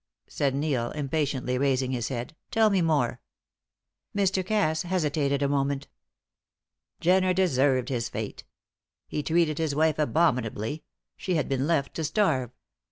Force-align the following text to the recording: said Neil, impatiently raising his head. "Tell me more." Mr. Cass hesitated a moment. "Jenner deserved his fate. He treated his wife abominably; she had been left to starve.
said 0.27 0.55
Neil, 0.55 0.89
impatiently 0.93 1.59
raising 1.59 1.91
his 1.91 2.07
head. 2.07 2.35
"Tell 2.49 2.71
me 2.71 2.81
more." 2.81 3.21
Mr. 4.17 4.43
Cass 4.43 4.81
hesitated 4.81 5.43
a 5.43 5.47
moment. 5.47 5.87
"Jenner 6.99 7.35
deserved 7.35 7.89
his 7.89 8.09
fate. 8.09 8.43
He 9.07 9.21
treated 9.21 9.59
his 9.59 9.75
wife 9.75 9.99
abominably; 9.99 10.83
she 11.17 11.35
had 11.35 11.47
been 11.47 11.67
left 11.67 11.93
to 11.97 12.03
starve. 12.03 12.49